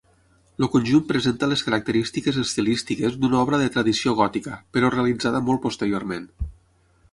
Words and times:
El 0.61 0.69
conjunt 0.75 1.03
presenta 1.11 1.49
les 1.51 1.63
característiques 1.67 2.39
estilístiques 2.45 3.19
d'una 3.25 3.43
obra 3.43 3.61
de 3.65 3.69
tradició 3.77 4.17
gòtica, 4.23 4.57
però 4.79 4.93
realitzada 4.99 5.45
molt 5.51 5.65
posteriorment. 5.69 6.29